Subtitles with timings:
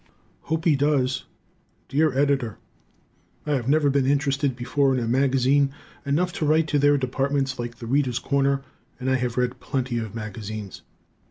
[0.49, 1.25] Hope He Does
[1.87, 2.57] Dear Editor:
[3.45, 5.69] I have never been interested before in a magazine
[6.07, 8.63] enough to write to their departments, like "The Readers' Corner,"
[8.99, 10.81] and I have read plenty of magazines.